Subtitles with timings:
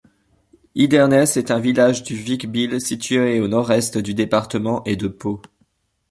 [0.73, 5.39] Idernes est un village du Vic-Bilh, situé au nord-est du département et de Pau.